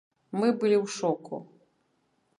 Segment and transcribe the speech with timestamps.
[0.39, 1.35] Мы былі ў шоку.